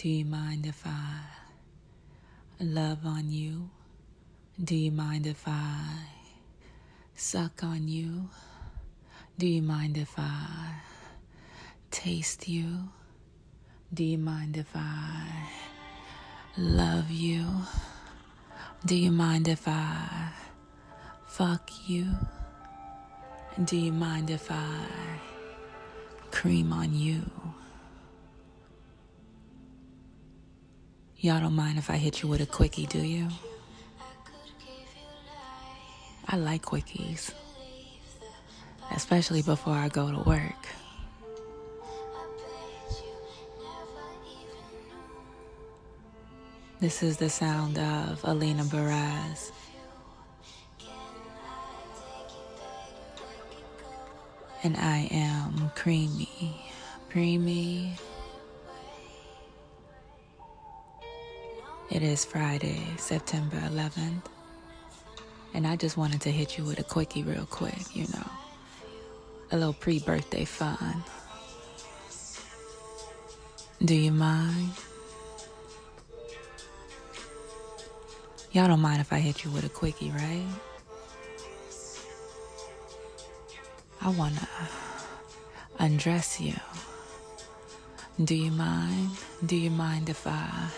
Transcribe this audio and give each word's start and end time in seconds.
Do 0.00 0.08
you 0.08 0.24
mind 0.24 0.64
if 0.64 0.86
I 0.86 1.20
love 2.58 3.04
on 3.04 3.28
you? 3.28 3.68
Do 4.64 4.74
you 4.74 4.90
mind 4.90 5.26
if 5.26 5.46
I 5.46 6.06
suck 7.14 7.62
on 7.62 7.86
you? 7.86 8.30
Do 9.36 9.46
you 9.46 9.60
mind 9.60 9.98
if 9.98 10.14
I 10.16 10.76
taste 11.90 12.48
you? 12.48 12.88
Do 13.92 14.02
you 14.02 14.16
mind 14.16 14.56
if 14.56 14.74
I 14.74 15.26
love 16.56 17.10
you? 17.10 17.44
Do 18.86 18.96
you 18.96 19.10
mind 19.10 19.48
if 19.48 19.68
I 19.68 20.32
fuck 21.26 21.70
you? 21.86 22.06
Do 23.64 23.76
you 23.76 23.92
mind 23.92 24.30
if 24.30 24.50
I 24.50 24.86
cream 26.30 26.72
on 26.72 26.94
you? 26.94 27.20
Y'all 31.22 31.38
don't 31.38 31.54
mind 31.54 31.76
if 31.76 31.90
I 31.90 31.98
hit 31.98 32.22
you 32.22 32.30
with 32.30 32.40
a 32.40 32.46
quickie, 32.46 32.86
do 32.86 32.98
you? 32.98 33.28
I 36.26 36.36
like 36.36 36.62
quickies, 36.62 37.34
especially 38.96 39.42
before 39.42 39.74
I 39.74 39.88
go 39.88 40.10
to 40.10 40.18
work. 40.26 40.66
This 46.80 47.02
is 47.02 47.18
the 47.18 47.28
sound 47.28 47.76
of 47.78 48.24
Alina 48.24 48.62
Baraz. 48.64 49.50
And 54.62 54.74
I 54.78 55.06
am 55.10 55.70
creamy, 55.74 56.64
creamy. 57.10 57.92
It 61.90 62.04
is 62.04 62.24
Friday, 62.24 62.86
September 62.98 63.56
11th. 63.56 64.22
And 65.52 65.66
I 65.66 65.74
just 65.74 65.96
wanted 65.96 66.20
to 66.20 66.30
hit 66.30 66.56
you 66.56 66.62
with 66.62 66.78
a 66.78 66.84
quickie 66.84 67.24
real 67.24 67.46
quick, 67.46 67.96
you 67.96 68.04
know. 68.14 68.30
A 69.50 69.56
little 69.56 69.72
pre 69.72 69.98
birthday 69.98 70.44
fun. 70.44 71.02
Do 73.84 73.96
you 73.96 74.12
mind? 74.12 74.70
Y'all 78.52 78.68
don't 78.68 78.80
mind 78.80 79.00
if 79.00 79.12
I 79.12 79.18
hit 79.18 79.44
you 79.44 79.50
with 79.50 79.64
a 79.64 79.68
quickie, 79.68 80.12
right? 80.12 80.46
I 84.00 84.10
wanna 84.10 84.48
undress 85.80 86.40
you. 86.40 86.54
Do 88.22 88.36
you 88.36 88.52
mind? 88.52 89.10
Do 89.44 89.56
you 89.56 89.70
mind 89.70 90.08
if 90.08 90.24
I 90.24 90.70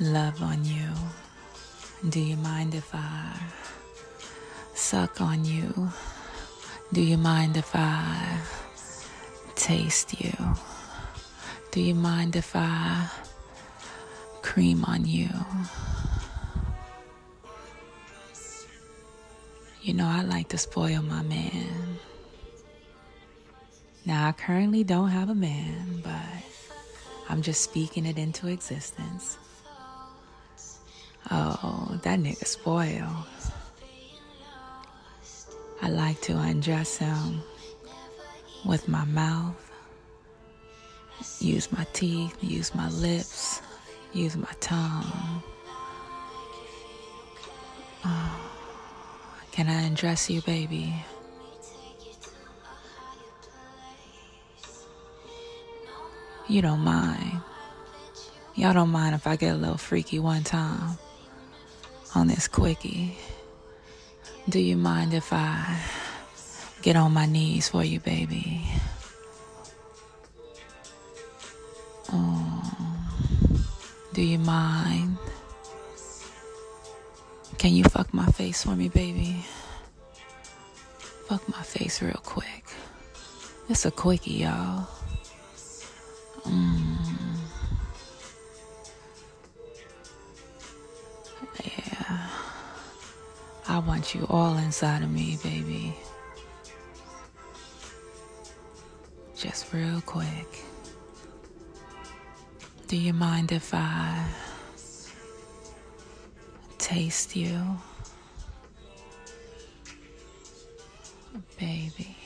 love 0.00 0.42
on 0.42 0.64
you? 0.64 0.88
Do 2.08 2.20
you 2.20 2.36
mind 2.36 2.74
if 2.74 2.94
I 2.94 3.38
suck 4.74 5.20
on 5.20 5.44
you? 5.44 5.90
Do 6.92 7.00
you 7.00 7.16
mind 7.16 7.56
if 7.56 7.74
I 7.74 8.38
taste 9.54 10.20
you? 10.20 10.34
Do 11.70 11.80
you 11.80 11.94
mind 11.94 12.36
if 12.36 12.54
I 12.54 13.08
cream 14.42 14.84
on 14.84 15.06
you? 15.06 15.30
You 19.82 19.94
know, 19.94 20.06
I 20.06 20.22
like 20.22 20.48
to 20.48 20.58
spoil 20.58 21.00
my 21.02 21.22
man. 21.22 21.98
Now, 24.04 24.28
I 24.28 24.32
currently 24.32 24.84
don't 24.84 25.08
have 25.08 25.30
a 25.30 25.34
man, 25.34 26.00
but 26.02 26.12
I'm 27.28 27.42
just 27.42 27.60
speaking 27.62 28.06
it 28.06 28.18
into 28.18 28.48
existence. 28.48 29.38
Oh, 31.38 31.98
that 32.02 32.18
nigga 32.18 32.46
spoiled. 32.46 33.26
I 35.82 35.90
like 35.90 36.18
to 36.22 36.32
undress 36.32 36.96
him 36.96 37.42
with 38.64 38.88
my 38.88 39.04
mouth, 39.04 39.70
use 41.38 41.70
my 41.70 41.86
teeth, 41.92 42.42
use 42.42 42.74
my 42.74 42.88
lips, 42.88 43.60
use 44.14 44.34
my 44.34 44.50
tongue. 44.60 45.42
Oh. 48.06 48.50
Can 49.52 49.68
I 49.68 49.82
undress 49.82 50.30
you, 50.30 50.40
baby? 50.40 50.94
You 56.48 56.62
don't 56.62 56.80
mind. 56.80 57.42
Y'all 58.54 58.72
don't 58.72 58.88
mind 58.88 59.14
if 59.14 59.26
I 59.26 59.36
get 59.36 59.54
a 59.54 59.58
little 59.58 59.76
freaky 59.76 60.18
one 60.18 60.42
time 60.42 60.96
on 62.16 62.28
this 62.28 62.48
quickie. 62.48 63.14
Do 64.48 64.58
you 64.58 64.74
mind 64.74 65.12
if 65.12 65.34
I 65.34 65.78
get 66.80 66.96
on 66.96 67.12
my 67.12 67.26
knees 67.26 67.68
for 67.68 67.84
you, 67.84 68.00
baby? 68.00 68.66
Oh, 72.10 72.96
do 74.14 74.22
you 74.22 74.38
mind? 74.38 75.18
Can 77.58 77.74
you 77.74 77.84
fuck 77.84 78.14
my 78.14 78.26
face 78.32 78.64
for 78.64 78.74
me, 78.74 78.88
baby? 78.88 79.44
Fuck 81.28 81.46
my 81.50 81.62
face 81.62 82.00
real 82.00 82.20
quick. 82.24 82.64
It's 83.68 83.84
a 83.84 83.90
quickie, 83.90 84.46
y'all. 84.46 84.88
Mm. 86.44 86.95
I 93.76 93.78
want 93.80 94.14
you 94.14 94.26
all 94.30 94.56
inside 94.56 95.02
of 95.02 95.12
me, 95.12 95.36
baby. 95.42 95.94
Just 99.36 99.70
real 99.70 100.00
quick. 100.00 100.64
Do 102.88 102.96
you 102.96 103.12
mind 103.12 103.52
if 103.52 103.74
I 103.74 104.26
taste 106.78 107.36
you. 107.36 107.60
Baby. 111.58 112.16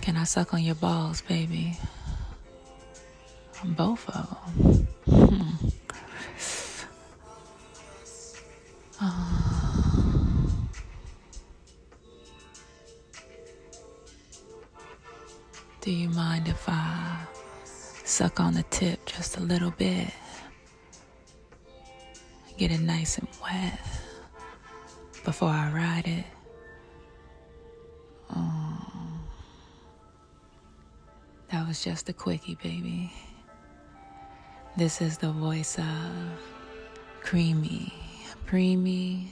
Can 0.00 0.16
I 0.16 0.24
suck 0.24 0.54
on 0.54 0.62
your 0.62 0.76
balls, 0.76 1.20
baby? 1.20 1.76
Both 3.62 4.08
of 4.08 4.54
them. 4.56 4.83
Do 15.84 15.92
you 15.92 16.08
mind 16.08 16.48
if 16.48 16.64
I 16.66 17.26
suck 17.62 18.40
on 18.40 18.54
the 18.54 18.62
tip 18.70 19.04
just 19.04 19.36
a 19.36 19.40
little 19.40 19.70
bit? 19.70 20.08
Get 22.56 22.70
it 22.70 22.80
nice 22.80 23.18
and 23.18 23.28
wet 23.42 23.78
before 25.26 25.50
I 25.50 25.70
ride 25.70 26.06
it. 26.06 26.24
That 31.50 31.68
was 31.68 31.84
just 31.84 32.08
a 32.08 32.14
quickie, 32.14 32.54
baby. 32.62 33.12
This 34.78 35.02
is 35.02 35.18
the 35.18 35.32
voice 35.32 35.78
of 35.78 35.84
Creamy, 37.20 37.92
Preemy, 38.46 39.30